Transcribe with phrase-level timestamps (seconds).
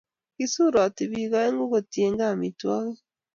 [0.35, 2.97] Kisuroto pik aengu kotienge amitwokik